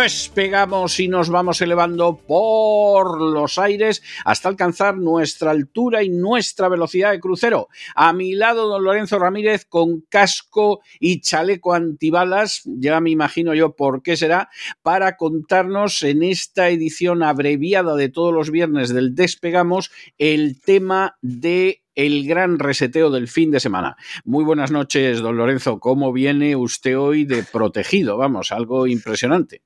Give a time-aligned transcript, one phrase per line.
[0.00, 7.10] despegamos y nos vamos elevando por los aires hasta alcanzar nuestra altura y nuestra velocidad
[7.10, 7.68] de crucero.
[7.94, 13.76] A mi lado, don Lorenzo Ramírez con casco y chaleco antibalas, ya me imagino yo
[13.76, 14.48] por qué será,
[14.82, 21.82] para contarnos en esta edición abreviada de todos los viernes del Despegamos el tema de
[21.94, 23.96] el gran reseteo del fin de semana.
[24.24, 25.78] Muy buenas noches, don Lorenzo.
[25.78, 28.16] ¿Cómo viene usted hoy de protegido?
[28.16, 29.60] Vamos, algo impresionante.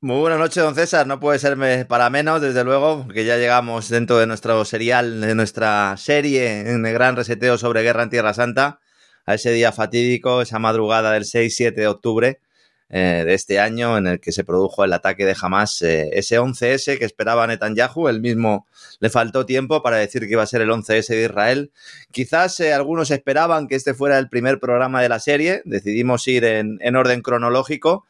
[0.00, 1.08] Muy buenas noches, don César.
[1.08, 5.34] No puede ser para menos, desde luego, porque ya llegamos dentro de nuestro serial, de
[5.34, 8.78] nuestra serie en el gran reseteo sobre guerra en Tierra Santa,
[9.26, 12.40] a ese día fatídico, esa madrugada del 6-7 de octubre,
[12.90, 16.38] eh, de este año en el que se produjo el ataque de Hamas, eh, ese
[16.38, 18.68] 11S que esperaba Netanyahu, el mismo
[19.00, 21.72] le faltó tiempo para decir que iba a ser el 11S de Israel.
[22.12, 26.44] Quizás eh, algunos esperaban que este fuera el primer programa de la serie, decidimos ir
[26.44, 28.06] en orden cronológico,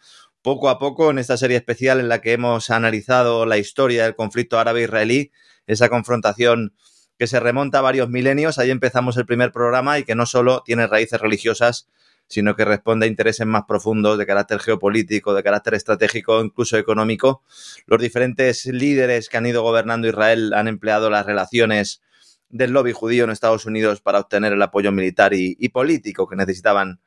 [0.48, 4.16] poco a poco en esta serie especial en la que hemos analizado la historia del
[4.16, 5.30] conflicto árabe-israelí,
[5.66, 6.72] esa confrontación
[7.18, 8.58] que se remonta a varios milenios.
[8.58, 11.86] Ahí empezamos el primer programa y que no solo tiene raíces religiosas,
[12.28, 17.42] sino que responde a intereses más profundos de carácter geopolítico, de carácter estratégico, incluso económico.
[17.84, 22.00] Los diferentes líderes que han ido gobernando Israel han empleado las relaciones
[22.48, 27.00] del lobby judío en Estados Unidos para obtener el apoyo militar y, político que necesitaban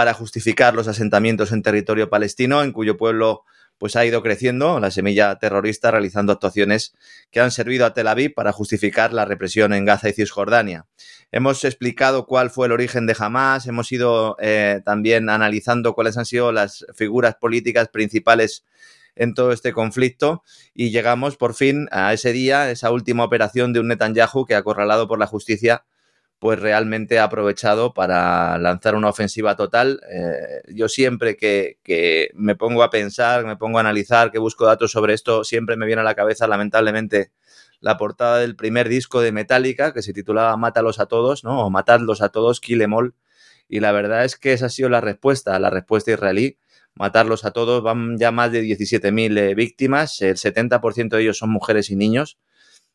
[0.00, 3.44] para justificar los asentamientos en territorio palestino, en cuyo pueblo
[3.76, 6.94] pues ha ido creciendo la semilla terrorista realizando actuaciones
[7.30, 10.86] que han servido a Tel Aviv para justificar la represión en Gaza y Cisjordania.
[11.32, 16.24] Hemos explicado cuál fue el origen de Hamas, hemos ido eh, también analizando cuáles han
[16.24, 18.64] sido las figuras políticas principales
[19.16, 23.80] en todo este conflicto y llegamos por fin a ese día, esa última operación de
[23.80, 25.84] un Netanyahu que acorralado por la justicia
[26.40, 30.00] pues realmente ha aprovechado para lanzar una ofensiva total.
[30.10, 34.90] Eh, yo siempre que, me pongo a pensar, me pongo a analizar, que busco datos
[34.90, 37.30] sobre esto, siempre me viene a la cabeza, lamentablemente,
[37.80, 41.60] la portada del primer disco de Metallica, que se titulaba Mátalos a todos, ¿no?
[41.66, 43.14] O Matadlos a todos, Kill em all.
[43.68, 46.56] Y la verdad es que esa ha sido la respuesta, la respuesta israelí.
[46.94, 51.50] Matarlos a todos, van ya más de 17.000 eh, víctimas, el 70% de ellos son
[51.50, 52.38] mujeres y niños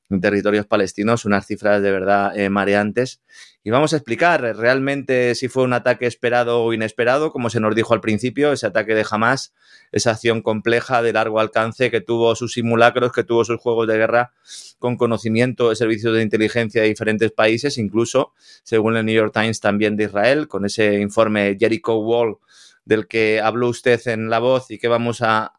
[0.10, 3.22] en territorios palestinos, unas cifras de verdad eh, mareantes.
[3.64, 7.76] Y vamos a explicar realmente si fue un ataque esperado o inesperado, como se nos
[7.76, 9.54] dijo al principio, ese ataque de Hamas,
[9.92, 13.98] esa acción compleja de largo alcance que tuvo sus simulacros, que tuvo sus juegos de
[13.98, 14.34] guerra
[14.78, 18.34] con conocimiento de servicios de inteligencia de diferentes países, incluso,
[18.64, 22.38] según el New York Times, también de Israel, con ese informe Jericho Wall
[22.86, 25.52] del que habló usted en la voz y que vamos a,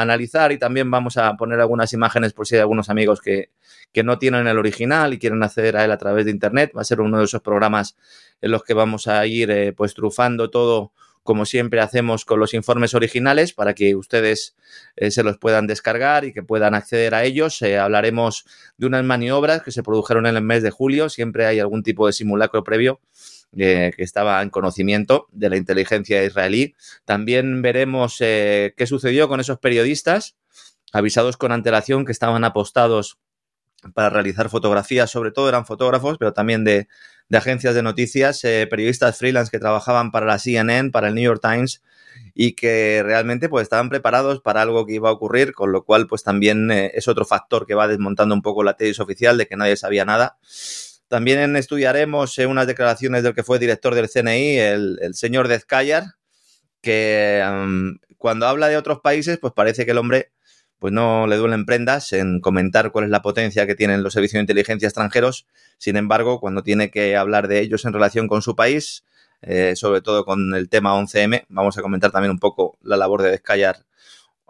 [0.00, 3.50] analizar y también vamos a poner algunas imágenes por si hay algunos amigos que,
[4.02, 6.72] no tienen el original y quieren acceder a él a través de internet.
[6.76, 7.96] Va a ser uno de esos programas
[8.40, 10.92] en los que vamos a ir eh, pues trufando todo
[11.24, 14.54] como siempre hacemos con los informes originales para que ustedes
[14.94, 17.62] eh, se los puedan descargar y que puedan acceder a ellos.
[17.62, 18.44] Eh, hablaremos
[18.76, 21.08] de unas maniobras que se produjeron en el mes de julio.
[21.08, 23.00] Siempre hay algún tipo de simulacro previo
[23.56, 26.74] eh, que estaba en conocimiento de la inteligencia israelí.
[27.04, 30.36] También veremos eh, qué sucedió con esos periodistas
[30.92, 33.18] avisados con antelación que estaban apostados
[33.94, 36.88] para realizar fotografías, sobre todo eran fotógrafos, pero también de,
[37.32, 41.40] agencias de noticias, eh, periodistas freelance que trabajaban para la CNN, para el New York
[41.42, 41.82] Times
[42.32, 46.06] y que realmente pues estaban preparados para algo que iba a ocurrir, con lo cual
[46.06, 49.56] pues también es otro factor que va desmontando un poco la tesis oficial de que
[49.56, 50.38] nadie sabía nada.
[51.08, 56.04] También estudiaremos eh, unas declaraciones del que fue director del CNI, el, señor Dezcayar,
[56.80, 57.42] que
[58.18, 60.32] cuando habla de otros países, pues parece que el hombre
[60.78, 64.38] pues no le duelen prendas en comentar cuál es la potencia que tienen los servicios
[64.38, 65.46] de inteligencia extranjeros.
[65.78, 69.04] Sin embargo, cuando tiene que hablar de ellos en relación con su país,
[69.40, 73.22] eh, sobre todo con el tema 11M, vamos a comentar también un poco la labor
[73.22, 73.84] de Descallar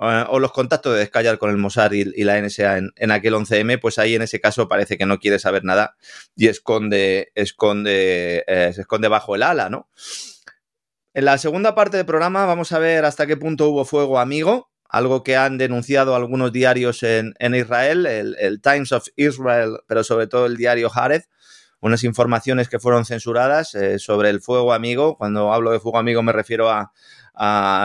[0.01, 3.81] eh, o los contactos de Descallar con el Mossad y, la NSA en, aquel 11M,
[3.81, 5.97] pues ahí en ese caso parece que no quiere saber nada
[6.35, 9.89] y esconde, esconde, eh, se esconde bajo el ala, ¿no?
[11.13, 14.73] En la segunda parte del programa vamos a ver hasta qué punto hubo fuego amigo,
[14.89, 20.47] algo que han denunciado algunos diarios en, Israel, el, Times of Israel, pero sobre todo
[20.47, 21.29] el diario Haaretz,
[21.85, 25.19] unas informaciones que fueron censuradas eh, sobre el fuego amigo.
[25.19, 26.93] Cuando hablo de fuego amigo me refiero a,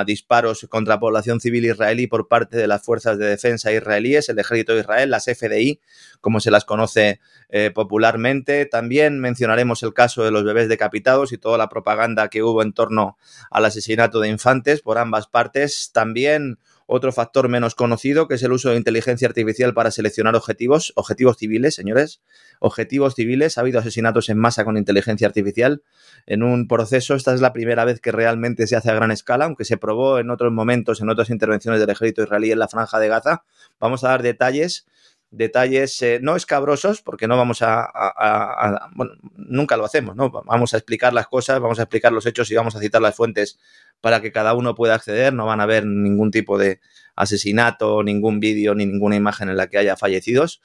[0.06, 4.76] disparos contra población civil israelí por parte de las fuerzas de defensa israelíes, el ejército
[4.76, 5.82] de Israel, las FDI,
[6.22, 7.20] como se las conoce
[7.50, 8.68] eh, popularmente.
[8.68, 12.74] También mencionaremos el caso de los bebés decapitados y toda la propaganda que hubo en
[12.74, 13.18] torno
[13.50, 15.90] al asesinato de infantes por ambas partes.
[15.92, 16.60] También
[16.92, 21.38] otro factor menos conocido, que es el uso de inteligencia artificial para seleccionar objetivos, objetivos
[21.38, 22.20] civiles, señores,
[22.60, 23.58] objetivos civiles.
[23.58, 25.84] Ha habido asesinatos en masa con inteligencia artificial
[26.26, 27.14] en un proceso.
[27.14, 30.18] Esta es la primera vez que realmente se hace a gran escala, aunque se probó
[30.18, 33.44] en otros momentos, en otras intervenciones del ejército israelí en la franja de Gaza.
[33.80, 34.88] Vamos a dar detalles
[35.32, 38.90] detalles eh, no escabrosos, porque no vamos a,
[39.36, 40.30] nunca lo hacemos, ¿no?
[40.32, 43.16] Vamos a explicar las cosas, vamos a explicar los hechos y vamos a citar las
[43.16, 43.60] fuentes
[44.02, 46.80] para que cada uno pueda acceder, no van a ver ningún tipo de
[47.16, 50.62] asesinato, ningún vídeo ni ninguna imagen en la que haya fallecidos.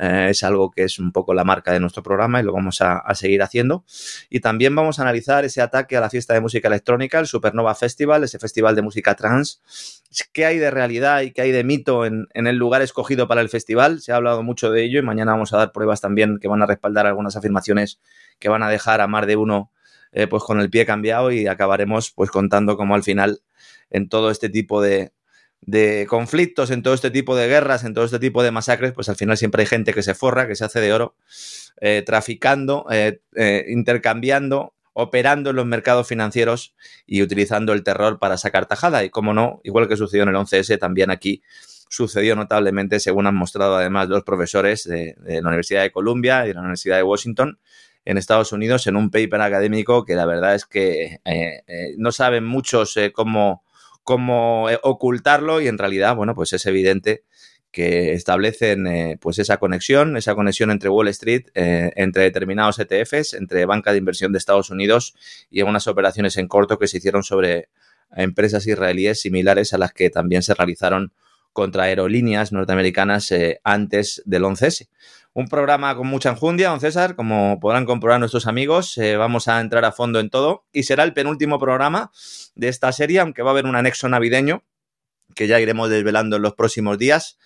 [0.00, 2.80] Eh, es algo que es un poco la marca de nuestro programa y lo vamos
[2.80, 3.84] a, seguir haciendo.
[4.30, 7.74] Y también vamos a analizar ese ataque a la fiesta de música electrónica, el Supernova
[7.74, 9.60] Festival, ese festival de música trans.
[10.32, 13.48] ¿Qué hay de realidad y qué hay de mito en, el lugar escogido para el
[13.48, 14.00] festival?
[14.00, 16.62] Se ha hablado mucho de ello y mañana vamos a dar pruebas también que van
[16.62, 18.00] a respaldar algunas afirmaciones
[18.38, 19.72] que van a dejar a más de uno
[20.12, 23.42] eh, pues con el pie cambiado y acabaremos pues contando cómo al final
[23.90, 25.12] en todo este tipo de,
[25.68, 29.10] de conflictos, en todo este tipo de guerras, en todo este tipo de masacres, pues
[29.10, 31.14] al final siempre hay gente que se forra, que se hace de oro,
[31.82, 36.74] eh, traficando, eh, eh, intercambiando, operando en los mercados financieros
[37.06, 39.04] y utilizando el terror para sacar tajada.
[39.04, 41.42] Y como no, igual que sucedió en el 11S, también aquí
[41.90, 46.54] sucedió notablemente, según han mostrado además los profesores de, la Universidad de Columbia y de
[46.54, 47.58] la Universidad de Washington,
[48.06, 51.20] en Estados Unidos, en un paper académico que la verdad es que
[51.98, 53.64] no saben muchos cómo
[54.70, 57.24] eh, ocultarlo y en realidad, bueno, pues es evidente
[57.70, 63.34] que establecen eh, pues esa conexión, esa conexión entre Wall Street, eh, entre determinados ETFs,
[63.34, 65.14] entre banca de inversión de Estados Unidos
[65.50, 67.68] y unas operaciones en corto que se hicieron sobre
[68.16, 71.12] empresas israelíes similares a las que también se realizaron
[71.58, 73.34] contra aerolíneas norteamericanas
[73.64, 74.86] antes del 11S.
[75.32, 78.96] Un programa con mucha enjundia, don César, como podrán comprobar nuestros amigos.
[78.96, 82.12] Eh, vamos a entrar a fondo en todo y será el penúltimo programa
[82.54, 84.62] de esta serie, aunque va a haber un anexo navideño
[85.34, 87.38] que ya iremos desvelando en los próximos días.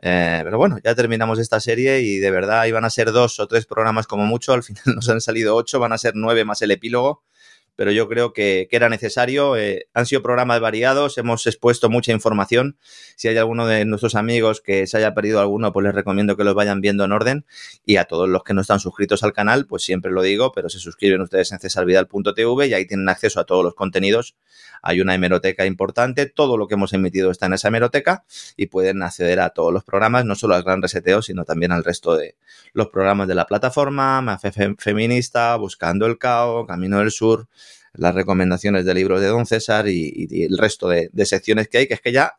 [0.00, 3.46] Eh, pero bueno, ya terminamos esta serie y de verdad iban a ser dos o
[3.46, 4.54] tres programas como mucho.
[4.54, 7.22] Al final nos han salido ocho, van a ser nueve más el epílogo
[7.76, 9.56] pero yo creo que, era necesario.
[9.56, 12.76] Eh, han sido programas variados, hemos expuesto mucha información.
[13.16, 16.44] Si hay alguno de nuestros amigos que se haya perdido alguno, pues les recomiendo que
[16.44, 17.46] los vayan viendo en orden.
[17.84, 20.68] Y a todos los que no están suscritos al canal, pues siempre lo digo, pero
[20.68, 24.36] se suscriben ustedes en cesarvidal.tv y ahí tienen acceso a todos los contenidos.
[24.82, 28.24] Hay una hemeroteca importante, todo lo que hemos emitido está en esa hemeroteca
[28.56, 31.84] y pueden acceder a todos los programas, no solo al Gran Reseteo, sino también al
[31.84, 32.36] resto de
[32.72, 37.48] los programas de la plataforma, Mafe Feminista, Buscando el Cao, Camino del Sur,
[37.94, 41.94] las recomendaciones de libros de Don César y, el resto de, secciones que hay, que
[41.94, 42.34] es que ya,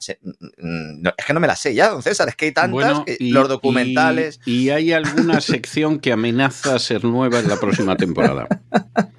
[0.58, 3.48] mm, es que no me las sé ya, Don César, es que hay tantas, los
[3.48, 4.40] documentales.
[4.46, 8.48] Y, hay alguna sección que amenaza ser nueva en la próxima temporada.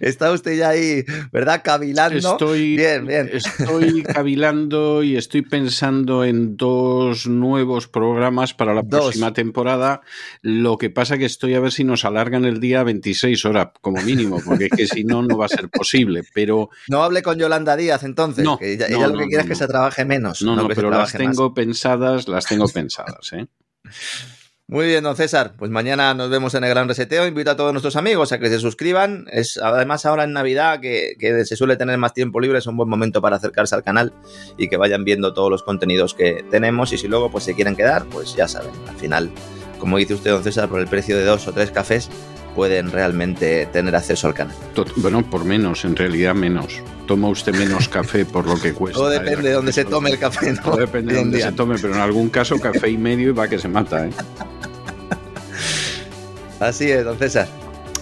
[0.00, 1.62] Está usted ya ahí, ¿verdad?
[1.64, 2.32] Cavilando.
[2.32, 3.30] Estoy, bien, bien.
[3.32, 10.00] Estoy cavilando y estoy pensando en dos nuevos programas para la próxima temporada.
[10.42, 14.00] Lo que pasa que estoy a ver si nos alargan el día 26 horas, como
[14.02, 16.70] mínimo, porque es que si no, no va a ser posible, pero...
[16.88, 19.66] No hable con Yolanda Díaz entonces, no, que ella, lo que quiere es que se
[19.66, 20.42] trabaje menos.
[20.42, 23.46] No, no, pero las tengo pensadas, las tengo pensadas, ¿eh?
[24.70, 25.54] Muy bien, don César.
[25.56, 27.26] Pues mañana nos vemos en el Gran Reseteo.
[27.26, 29.24] Invito a todos nuestros amigos a que se suscriban.
[29.32, 32.76] Es además ahora en Navidad que, que, se suele tener más tiempo libre, es un
[32.76, 34.12] buen momento para acercarse al canal
[34.58, 36.92] y que vayan viendo todos los contenidos que tenemos.
[36.92, 38.72] Y si luego pues se quieren quedar, pues ya saben.
[38.86, 39.30] Al final,
[39.78, 42.10] como dice usted, don César, por el precio de dos o tres cafés,
[42.58, 44.56] pueden realmente tener acceso al canal.
[44.96, 46.82] Bueno, por menos, en realidad menos.
[47.06, 48.98] Toma usted menos café por lo que cuesta.
[48.98, 50.62] Todo depende de dónde se tome el café, ¿no?
[50.62, 53.46] Todo depende de dónde se tome, pero en algún caso café y medio y va
[53.46, 54.10] que se mata, ¿eh?
[56.58, 57.46] Así es, don César.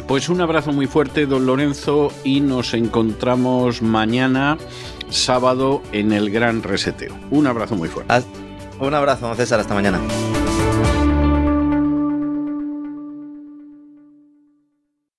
[0.08, 4.56] Pues un abrazo muy fuerte, don Lorenzo, y nos encontramos mañana,
[5.10, 7.14] sábado, en el Gran Reseteo.
[7.30, 8.14] Un abrazo muy fuerte.
[8.80, 10.00] Un abrazo, don César, hasta mañana.